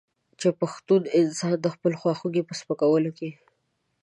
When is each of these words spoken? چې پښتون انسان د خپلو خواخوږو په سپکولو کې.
چې 0.39 0.47
پښتون 0.61 1.01
انسان 1.19 1.55
د 1.61 1.67
خپلو 1.73 1.95
خواخوږو 2.01 2.47
په 2.49 2.53
سپکولو 2.59 3.11
کې. 3.17 3.29